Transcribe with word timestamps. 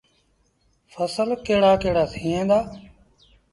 ڦسل 0.91 1.29
ڪهڙآ 1.45 1.71
ڪهڙآ 1.81 2.03
ٿئيٚݩ 2.13 2.47
دآ۔ 2.49 2.59